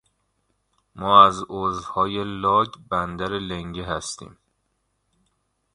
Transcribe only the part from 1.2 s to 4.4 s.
از عضوهای لاگ بندر لِنگِه هستیم.